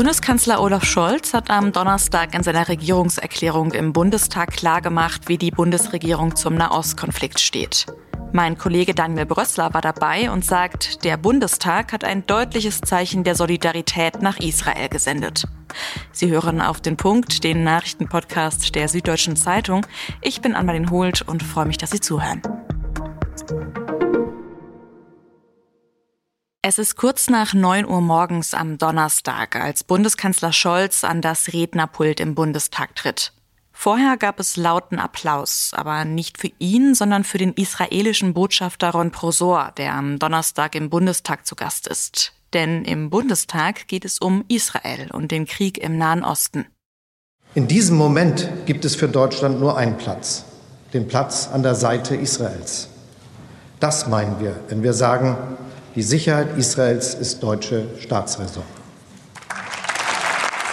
[0.00, 6.36] Bundeskanzler Olaf Scholz hat am Donnerstag in seiner Regierungserklärung im Bundestag klargemacht, wie die Bundesregierung
[6.36, 7.84] zum Nahostkonflikt steht.
[8.32, 13.34] Mein Kollege Daniel Brössler war dabei und sagt, der Bundestag hat ein deutliches Zeichen der
[13.34, 15.44] Solidarität nach Israel gesendet.
[16.12, 19.84] Sie hören auf den Punkt, den Nachrichtenpodcast der Süddeutschen Zeitung.
[20.22, 22.40] Ich bin Anmalin Holt und freue mich, dass Sie zuhören.
[26.62, 32.20] Es ist kurz nach 9 Uhr morgens am Donnerstag, als Bundeskanzler Scholz an das Rednerpult
[32.20, 33.32] im Bundestag tritt.
[33.72, 39.10] Vorher gab es lauten Applaus, aber nicht für ihn, sondern für den israelischen Botschafter Ron
[39.10, 42.34] Prosor, der am Donnerstag im Bundestag zu Gast ist.
[42.52, 46.66] Denn im Bundestag geht es um Israel und den Krieg im Nahen Osten.
[47.54, 50.44] In diesem Moment gibt es für Deutschland nur einen Platz,
[50.92, 52.90] den Platz an der Seite Israels.
[53.80, 55.38] Das meinen wir, wenn wir sagen,
[56.00, 58.62] die Sicherheit Israels ist deutsche Staatsräson.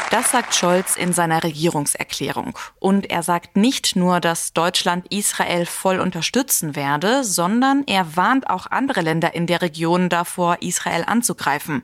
[0.09, 2.57] Das sagt Scholz in seiner Regierungserklärung.
[2.79, 8.67] Und er sagt nicht nur, dass Deutschland Israel voll unterstützen werde, sondern er warnt auch
[8.67, 11.83] andere Länder in der Region davor, Israel anzugreifen.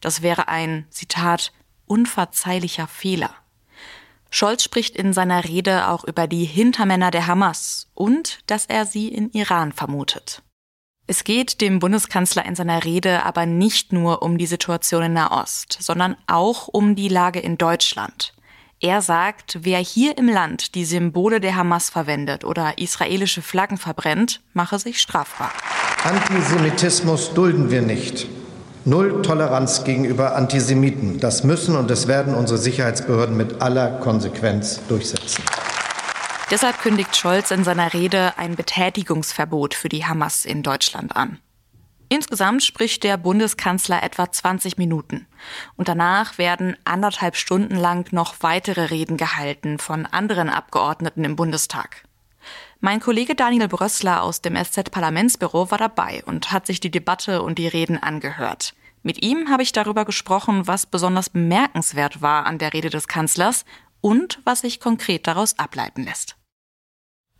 [0.00, 1.52] Das wäre ein, Zitat,
[1.86, 3.30] unverzeihlicher Fehler.
[4.30, 9.08] Scholz spricht in seiner Rede auch über die Hintermänner der Hamas und dass er sie
[9.08, 10.44] in Iran vermutet.
[11.08, 15.78] Es geht dem Bundeskanzler in seiner Rede aber nicht nur um die Situation in Nahost,
[15.80, 18.34] sondern auch um die Lage in Deutschland.
[18.80, 24.40] Er sagt, wer hier im Land die Symbole der Hamas verwendet oder israelische Flaggen verbrennt,
[24.52, 25.52] mache sich strafbar.
[26.02, 28.26] Antisemitismus dulden wir nicht.
[28.84, 31.20] Null Toleranz gegenüber Antisemiten.
[31.20, 35.42] Das müssen und das werden unsere Sicherheitsbehörden mit aller Konsequenz durchsetzen.
[36.50, 41.40] Deshalb kündigt Scholz in seiner Rede ein Betätigungsverbot für die Hamas in Deutschland an.
[42.08, 45.26] Insgesamt spricht der Bundeskanzler etwa 20 Minuten.
[45.76, 52.04] Und danach werden anderthalb Stunden lang noch weitere Reden gehalten von anderen Abgeordneten im Bundestag.
[52.78, 57.58] Mein Kollege Daniel Brössler aus dem SZ-Parlamentsbüro war dabei und hat sich die Debatte und
[57.58, 58.74] die Reden angehört.
[59.02, 63.64] Mit ihm habe ich darüber gesprochen, was besonders bemerkenswert war an der Rede des Kanzlers
[64.06, 66.36] und was sich konkret daraus ableiten lässt.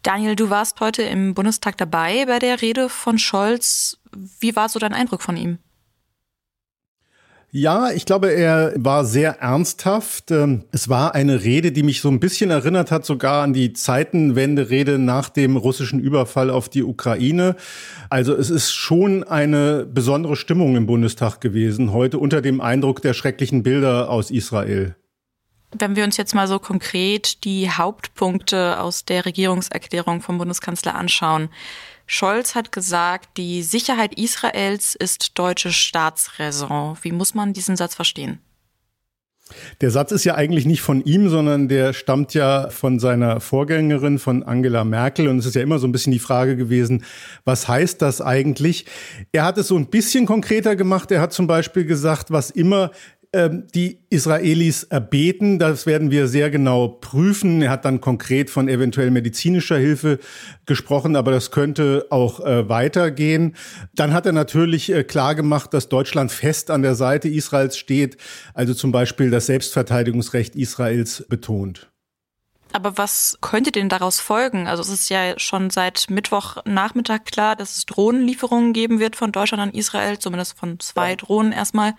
[0.02, 3.98] Daniel, du warst heute im Bundestag dabei bei der Rede von Scholz.
[4.40, 5.58] Wie war so dein Eindruck von ihm?
[7.52, 10.32] Ja, ich glaube, er war sehr ernsthaft.
[10.32, 13.72] Ähm, es war eine Rede, die mich so ein bisschen erinnert hat, sogar an die
[13.72, 17.54] Zeitenwende-Rede nach dem russischen Überfall auf die Ukraine.
[18.10, 23.14] Also es ist schon eine besondere Stimmung im Bundestag gewesen, heute unter dem Eindruck der
[23.14, 24.96] schrecklichen Bilder aus Israel.
[25.78, 31.50] Wenn wir uns jetzt mal so konkret die Hauptpunkte aus der Regierungserklärung vom Bundeskanzler anschauen.
[32.06, 36.96] Scholz hat gesagt, die Sicherheit Israels ist deutsche Staatsräson.
[37.02, 38.40] Wie muss man diesen Satz verstehen?
[39.80, 44.18] Der Satz ist ja eigentlich nicht von ihm, sondern der stammt ja von seiner Vorgängerin,
[44.18, 45.28] von Angela Merkel.
[45.28, 47.04] Und es ist ja immer so ein bisschen die Frage gewesen,
[47.44, 48.86] was heißt das eigentlich?
[49.30, 51.12] Er hat es so ein bisschen konkreter gemacht.
[51.12, 52.90] Er hat zum Beispiel gesagt, was immer
[53.32, 55.58] die Israelis erbeten.
[55.58, 57.62] Das werden wir sehr genau prüfen.
[57.62, 60.18] Er hat dann konkret von eventuell medizinischer Hilfe
[60.64, 63.54] gesprochen, aber das könnte auch äh, weitergehen.
[63.94, 68.16] Dann hat er natürlich äh, klar gemacht, dass Deutschland fest an der Seite Israels steht,
[68.54, 71.90] also zum Beispiel das Selbstverteidigungsrecht Israels betont.
[72.72, 74.66] Aber was könnte denn daraus folgen?
[74.66, 79.62] Also es ist ja schon seit Mittwochnachmittag klar, dass es Drohnenlieferungen geben wird von Deutschland
[79.62, 81.94] an Israel, zumindest von zwei Drohnen erstmal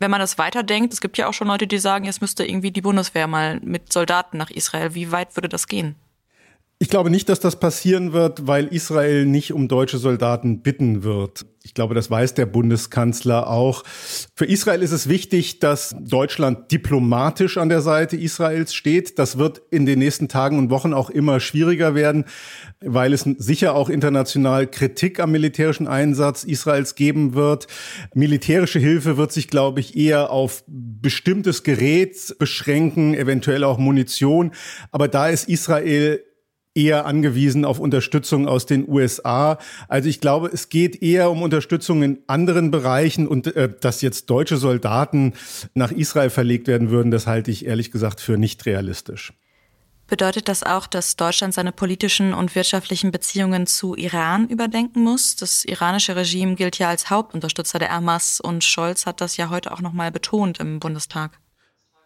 [0.00, 2.72] wenn man das weiterdenkt, es gibt ja auch schon Leute, die sagen, jetzt müsste irgendwie
[2.72, 4.94] die Bundeswehr mal mit Soldaten nach Israel.
[4.94, 5.94] Wie weit würde das gehen?
[6.82, 11.44] Ich glaube nicht, dass das passieren wird, weil Israel nicht um deutsche Soldaten bitten wird.
[11.62, 13.84] Ich glaube, das weiß der Bundeskanzler auch.
[14.34, 19.18] Für Israel ist es wichtig, dass Deutschland diplomatisch an der Seite Israels steht.
[19.18, 22.24] Das wird in den nächsten Tagen und Wochen auch immer schwieriger werden,
[22.80, 27.66] weil es sicher auch international Kritik am militärischen Einsatz Israels geben wird.
[28.14, 34.52] Militärische Hilfe wird sich, glaube ich, eher auf bestimmtes Gerät beschränken, eventuell auch Munition.
[34.92, 36.24] Aber da ist Israel
[36.80, 39.58] eher angewiesen auf Unterstützung aus den USA.
[39.88, 44.30] Also ich glaube, es geht eher um Unterstützung in anderen Bereichen und äh, dass jetzt
[44.30, 45.34] deutsche Soldaten
[45.74, 49.32] nach Israel verlegt werden würden, das halte ich ehrlich gesagt für nicht realistisch.
[50.06, 55.36] Bedeutet das auch, dass Deutschland seine politischen und wirtschaftlichen Beziehungen zu Iran überdenken muss?
[55.36, 59.70] Das iranische Regime gilt ja als Hauptunterstützer der Hamas und Scholz hat das ja heute
[59.70, 61.38] auch noch mal betont im Bundestag.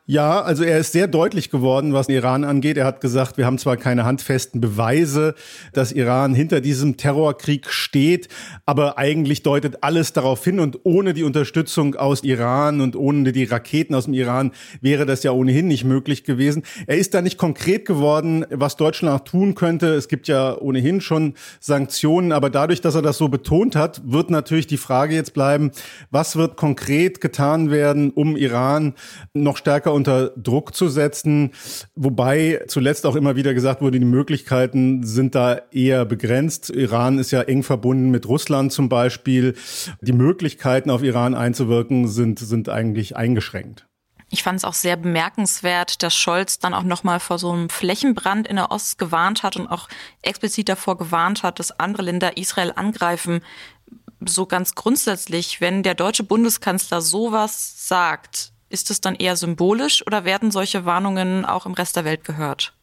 [0.06, 2.76] Ja, also er ist sehr deutlich geworden, was Iran angeht.
[2.76, 5.34] Er hat gesagt, wir haben zwar keine handfesten Beweise,
[5.72, 8.28] dass Iran hinter diesem Terrorkrieg steht,
[8.66, 13.44] aber eigentlich deutet alles darauf hin und ohne die Unterstützung aus Iran und ohne die
[13.44, 14.52] Raketen aus dem Iran
[14.82, 16.64] wäre das ja ohnehin nicht möglich gewesen.
[16.86, 19.94] Er ist da nicht konkret geworden, was Deutschland auch tun könnte.
[19.94, 24.28] Es gibt ja ohnehin schon Sanktionen, aber dadurch, dass er das so betont hat, wird
[24.28, 25.70] natürlich die Frage jetzt bleiben,
[26.10, 28.92] was wird konkret getan werden, um Iran
[29.32, 31.52] noch stärker unter Druck zu setzen.
[31.94, 36.70] Wobei zuletzt auch immer wieder gesagt wurde, die Möglichkeiten sind da eher begrenzt.
[36.70, 39.54] Iran ist ja eng verbunden mit Russland zum Beispiel.
[40.00, 43.86] Die Möglichkeiten auf Iran einzuwirken sind, sind eigentlich eingeschränkt.
[44.30, 48.48] Ich fand es auch sehr bemerkenswert, dass Scholz dann auch nochmal vor so einem Flächenbrand
[48.48, 49.88] in der Ost gewarnt hat und auch
[50.22, 53.42] explizit davor gewarnt hat, dass andere Länder Israel angreifen.
[54.26, 60.26] So ganz grundsätzlich, wenn der deutsche Bundeskanzler sowas sagt, ist es dann eher symbolisch oder
[60.26, 62.74] werden solche Warnungen auch im Rest der Welt gehört?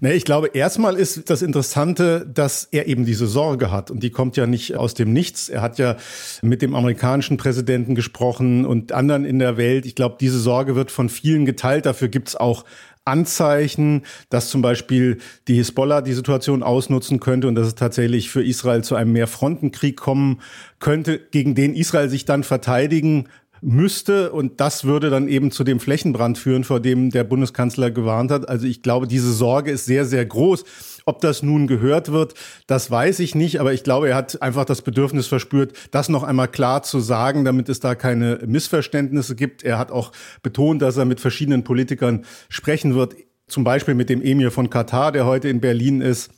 [0.00, 3.90] Nee, ich glaube, erstmal ist das Interessante, dass er eben diese Sorge hat.
[3.90, 5.48] Und die kommt ja nicht aus dem Nichts.
[5.48, 5.96] Er hat ja
[6.42, 9.86] mit dem amerikanischen Präsidenten gesprochen und anderen in der Welt.
[9.86, 11.86] Ich glaube, diese Sorge wird von vielen geteilt.
[11.86, 12.64] Dafür gibt's auch
[13.04, 15.18] Anzeichen, dass zum Beispiel
[15.48, 19.96] die Hisbollah die Situation ausnutzen könnte und dass es tatsächlich für Israel zu einem Mehrfrontenkrieg
[19.96, 20.40] kommen
[20.78, 23.28] könnte, gegen den Israel sich dann verteidigen
[23.62, 24.32] müsste.
[24.32, 28.48] Und das würde dann eben zu dem Flächenbrand führen, vor dem der Bundeskanzler gewarnt hat.
[28.48, 30.64] Also ich glaube, diese Sorge ist sehr, sehr groß.
[31.04, 32.34] Ob das nun gehört wird,
[32.66, 36.22] das weiß ich nicht, aber ich glaube, er hat einfach das Bedürfnis verspürt, das noch
[36.22, 39.64] einmal klar zu sagen, damit es da keine Missverständnisse gibt.
[39.64, 40.12] Er hat auch
[40.42, 43.16] betont, dass er mit verschiedenen Politikern sprechen wird,
[43.48, 46.30] zum Beispiel mit dem Emir von Katar, der heute in Berlin ist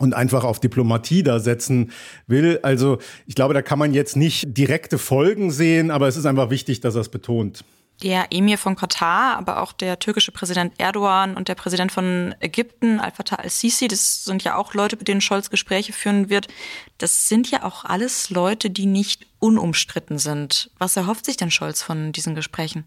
[0.00, 1.92] und einfach auf Diplomatie da setzen
[2.26, 2.58] will.
[2.62, 6.50] Also ich glaube, da kann man jetzt nicht direkte Folgen sehen, aber es ist einfach
[6.50, 7.64] wichtig, dass er es betont.
[8.02, 12.98] Der Emir von Katar, aber auch der türkische Präsident Erdogan und der Präsident von Ägypten,
[12.98, 16.48] Al-Fatah al-Sisi, das sind ja auch Leute, mit denen Scholz Gespräche führen wird.
[16.96, 20.70] Das sind ja auch alles Leute, die nicht unumstritten sind.
[20.78, 22.84] Was erhofft sich denn Scholz von diesen Gesprächen?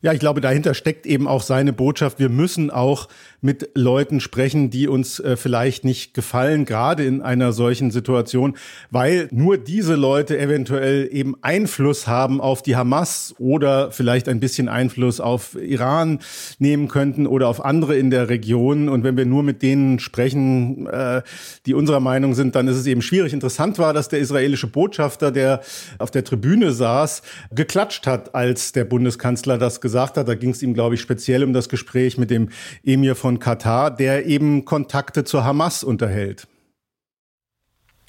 [0.00, 2.20] Ja, ich glaube, dahinter steckt eben auch seine Botschaft.
[2.20, 3.08] Wir müssen auch
[3.40, 8.56] mit Leuten sprechen, die uns äh, vielleicht nicht gefallen, gerade in einer solchen Situation,
[8.90, 14.68] weil nur diese Leute eventuell eben Einfluss haben auf die Hamas oder vielleicht ein bisschen
[14.68, 16.20] Einfluss auf Iran
[16.58, 18.88] nehmen könnten oder auf andere in der Region.
[18.88, 21.22] Und wenn wir nur mit denen sprechen, äh,
[21.66, 23.32] die unserer Meinung sind, dann ist es eben schwierig.
[23.32, 25.60] Interessant war, dass der israelische Botschafter, der
[25.98, 27.22] auf der Tribüne saß,
[27.52, 29.80] geklatscht hat, als der Bundeskanzler das
[30.16, 30.28] hat.
[30.28, 32.50] Da ging es ihm, glaube ich, speziell um das Gespräch mit dem
[32.84, 36.46] Emir von Katar, der eben Kontakte zur Hamas unterhält.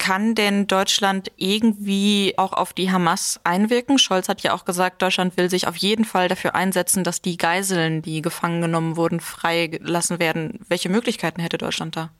[0.00, 3.98] Kann denn Deutschland irgendwie auch auf die Hamas einwirken?
[3.98, 7.36] Scholz hat ja auch gesagt, Deutschland will sich auf jeden Fall dafür einsetzen, dass die
[7.36, 10.60] Geiseln, die gefangen genommen wurden, freigelassen werden.
[10.68, 12.10] Welche Möglichkeiten hätte Deutschland da?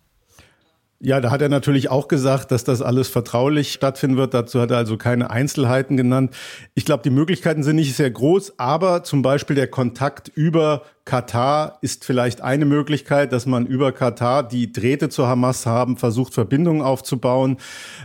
[1.03, 4.35] Ja, da hat er natürlich auch gesagt, dass das alles vertraulich stattfinden wird.
[4.35, 6.35] Dazu hat er also keine Einzelheiten genannt.
[6.75, 11.79] Ich glaube, die Möglichkeiten sind nicht sehr groß, aber zum Beispiel der Kontakt über Katar
[11.81, 16.83] ist vielleicht eine Möglichkeit, dass man über Katar, die Drähte zur Hamas haben, versucht, Verbindungen
[16.83, 17.57] aufzubauen,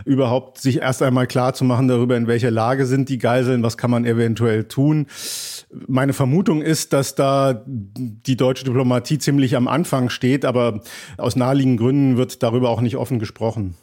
[0.04, 3.76] überhaupt sich erst einmal klar zu machen darüber, in welcher Lage sind die Geiseln, was
[3.76, 5.06] kann man eventuell tun.
[5.86, 10.80] Meine Vermutung ist, dass da die deutsche Diplomatie ziemlich am Anfang steht, aber
[11.18, 13.76] aus naheliegenden Gründen wird darüber auch nicht offen gesprochen.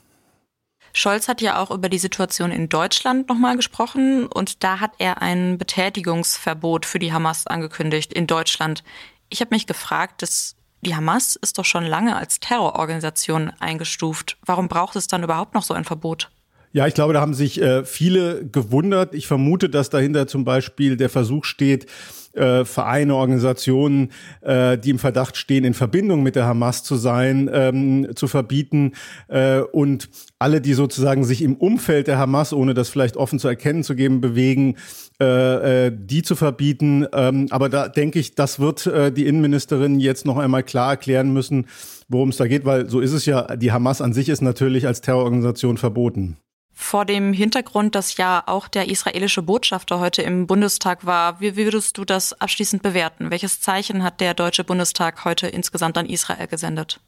[0.93, 5.21] Scholz hat ja auch über die Situation in Deutschland nochmal gesprochen und da hat er
[5.23, 8.83] ein Betätigungsverbot für die Hamas angekündigt in Deutschland.
[9.29, 14.37] Ich habe mich gefragt, dass die Hamas ist doch schon lange als Terrororganisation eingestuft.
[14.45, 16.29] Warum braucht es dann überhaupt noch so ein Verbot?
[16.73, 19.15] Ja, ich glaube, da haben sich äh, viele gewundert.
[19.15, 21.87] Ich vermute, dass dahinter zum Beispiel der Versuch steht,
[22.33, 24.11] äh, Vereine, Organisationen,
[24.41, 28.93] äh, die im Verdacht stehen, in Verbindung mit der Hamas zu sein, ähm, zu verbieten
[29.27, 30.09] äh, und
[30.39, 33.95] alle, die sozusagen sich im Umfeld der Hamas, ohne das vielleicht offen zu erkennen zu
[33.95, 34.75] geben, bewegen,
[35.19, 37.05] äh, äh, die zu verbieten.
[37.13, 41.31] Ähm, aber da denke ich, das wird äh, die Innenministerin jetzt noch einmal klar erklären
[41.33, 41.67] müssen,
[42.09, 44.87] worum es da geht, weil so ist es ja, die Hamas an sich ist natürlich
[44.87, 46.37] als Terrororganisation verboten.
[46.83, 51.97] Vor dem Hintergrund, dass ja auch der israelische Botschafter heute im Bundestag war, wie würdest
[51.97, 53.31] du das abschließend bewerten?
[53.31, 56.99] Welches Zeichen hat der Deutsche Bundestag heute insgesamt an Israel gesendet?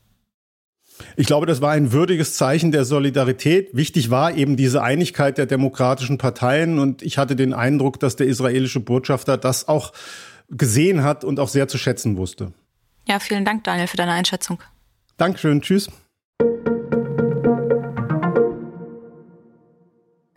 [1.18, 3.76] Ich glaube, das war ein würdiges Zeichen der Solidarität.
[3.76, 8.28] Wichtig war eben diese Einigkeit der demokratischen Parteien und ich hatte den Eindruck, dass der
[8.28, 9.92] israelische Botschafter das auch
[10.50, 12.54] gesehen hat und auch sehr zu schätzen wusste.
[13.10, 14.64] Ja, vielen Dank, Daniel, für deine Einschätzung.
[15.18, 15.90] Dankeschön, tschüss.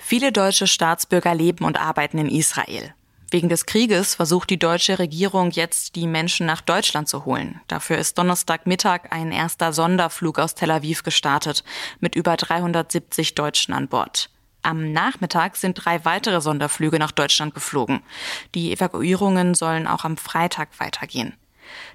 [0.09, 2.95] Viele deutsche Staatsbürger leben und arbeiten in Israel.
[3.31, 7.61] Wegen des Krieges versucht die deutsche Regierung jetzt, die Menschen nach Deutschland zu holen.
[7.69, 11.63] Dafür ist Donnerstagmittag ein erster Sonderflug aus Tel Aviv gestartet,
[12.01, 14.31] mit über 370 Deutschen an Bord.
[14.63, 18.01] Am Nachmittag sind drei weitere Sonderflüge nach Deutschland geflogen.
[18.55, 21.35] Die Evakuierungen sollen auch am Freitag weitergehen.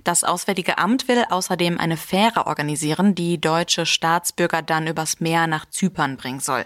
[0.03, 5.65] Das Auswärtige Amt will außerdem eine Fähre organisieren, die deutsche Staatsbürger dann übers Meer nach
[5.69, 6.65] Zypern bringen soll.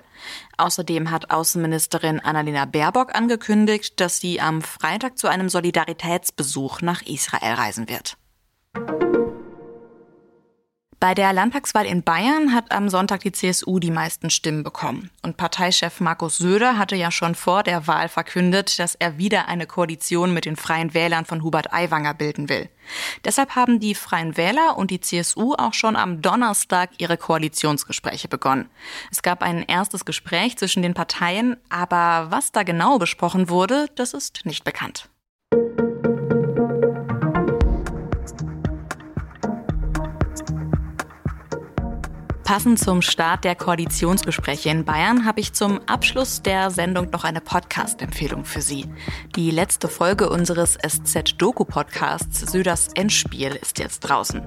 [0.57, 7.53] Außerdem hat Außenministerin Annalena Baerbock angekündigt, dass sie am Freitag zu einem Solidaritätsbesuch nach Israel
[7.53, 8.17] reisen wird.
[10.99, 15.11] Bei der Landtagswahl in Bayern hat am Sonntag die CSU die meisten Stimmen bekommen.
[15.21, 19.67] Und Parteichef Markus Söder hatte ja schon vor der Wahl verkündet, dass er wieder eine
[19.67, 22.67] Koalition mit den Freien Wählern von Hubert Aiwanger bilden will.
[23.23, 28.67] Deshalb haben die Freien Wähler und die CSU auch schon am Donnerstag ihre Koalitionsgespräche begonnen.
[29.11, 34.15] Es gab ein erstes Gespräch zwischen den Parteien, aber was da genau besprochen wurde, das
[34.15, 35.09] ist nicht bekannt.
[42.47, 47.41] Passend zum Start der Koalitionsgespräche in Bayern habe ich zum Abschluss der Sendung noch eine
[47.41, 48.85] Podcast-Empfehlung für Sie.
[49.35, 54.41] Die letzte Folge unseres SZ-Doku-Podcasts Söders Endspiel ist jetzt draußen.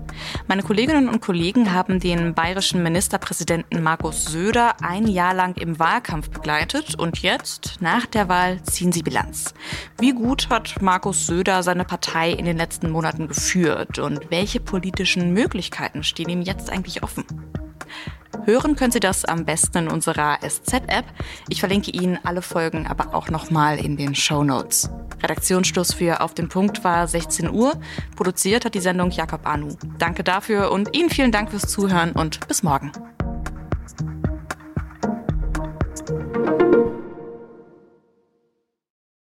[0.49, 6.31] Meine Kolleginnen und Kollegen haben den bayerischen Ministerpräsidenten Markus Söder ein Jahr lang im Wahlkampf
[6.31, 9.53] begleitet und jetzt, nach der Wahl, ziehen sie Bilanz.
[9.99, 15.35] Wie gut hat Markus Söder seine Partei in den letzten Monaten geführt und welche politischen
[15.35, 17.27] Möglichkeiten stehen ihm jetzt eigentlich offen?
[18.51, 21.05] Hören können Sie das am besten in unserer SZ-App.
[21.49, 24.91] Ich verlinke Ihnen alle Folgen aber auch nochmal in den Show Notes.
[25.23, 27.75] Redaktionsschluss für Auf den Punkt war 16 Uhr.
[28.17, 29.77] Produziert hat die Sendung Jakob Anu.
[29.99, 32.91] Danke dafür und Ihnen vielen Dank fürs Zuhören und bis morgen.